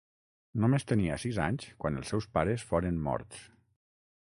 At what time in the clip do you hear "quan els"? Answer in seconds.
1.85-2.11